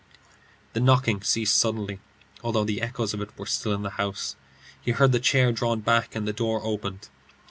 [0.73, 1.99] The knocking ceased suddenly,
[2.43, 4.35] although the echoes of it were still in the house.
[4.81, 7.09] He heard the chair drawn back, and the door opened.